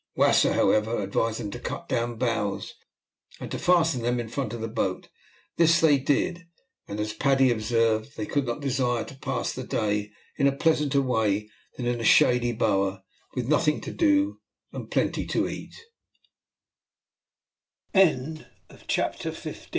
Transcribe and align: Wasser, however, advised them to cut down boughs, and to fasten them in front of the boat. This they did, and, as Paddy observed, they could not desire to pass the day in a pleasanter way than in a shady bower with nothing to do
Wasser, 0.15 0.53
however, 0.53 0.97
advised 0.99 1.39
them 1.39 1.51
to 1.51 1.59
cut 1.59 1.87
down 1.87 2.15
boughs, 2.15 2.73
and 3.39 3.51
to 3.51 3.59
fasten 3.59 4.01
them 4.01 4.19
in 4.19 4.29
front 4.29 4.51
of 4.51 4.59
the 4.59 4.67
boat. 4.67 5.09
This 5.57 5.79
they 5.79 5.99
did, 5.99 6.47
and, 6.87 6.99
as 6.99 7.13
Paddy 7.13 7.51
observed, 7.51 8.17
they 8.17 8.25
could 8.25 8.47
not 8.47 8.61
desire 8.61 9.03
to 9.03 9.13
pass 9.19 9.53
the 9.53 9.61
day 9.63 10.09
in 10.39 10.47
a 10.47 10.51
pleasanter 10.57 11.03
way 11.03 11.51
than 11.77 11.85
in 11.85 12.01
a 12.01 12.03
shady 12.03 12.51
bower 12.51 13.03
with 13.35 13.47
nothing 13.47 13.79
to 13.81 13.91
do 13.93 14.39